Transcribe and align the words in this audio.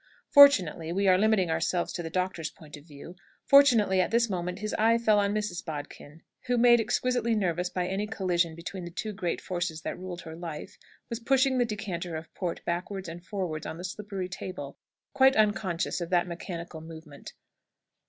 Fortunately 0.31 0.91
we 0.91 1.07
are 1.07 1.15
limiting 1.15 1.51
ourselves 1.51 1.93
to 1.93 2.01
the 2.01 2.09
doctor's 2.09 2.49
point 2.49 2.75
of 2.75 2.85
view 2.87 3.15
fortunately 3.45 4.01
at 4.01 4.09
this 4.09 4.31
moment 4.31 4.57
his 4.57 4.73
eye 4.79 4.97
fell 4.97 5.19
on 5.19 5.31
Mrs. 5.31 5.63
Bodkin, 5.63 6.23
who, 6.47 6.57
made 6.57 6.81
exquisitely 6.81 7.35
nervous 7.35 7.69
by 7.69 7.85
any 7.87 8.07
collision 8.07 8.55
between 8.55 8.83
the 8.83 8.89
two 8.89 9.13
great 9.13 9.39
forces 9.39 9.83
that 9.83 9.99
ruled 9.99 10.21
her 10.21 10.35
life, 10.35 10.79
was 11.07 11.19
pushing 11.19 11.59
the 11.59 11.65
decanter 11.65 12.15
of 12.15 12.33
port 12.33 12.65
backwards 12.65 13.07
and 13.07 13.23
forwards 13.23 13.67
on 13.67 13.77
the 13.77 13.83
slippery 13.85 14.27
table, 14.27 14.75
quite 15.13 15.35
unconscious 15.35 16.01
of 16.01 16.09
that 16.09 16.25
mechanical 16.27 16.81
movement. 16.81 17.33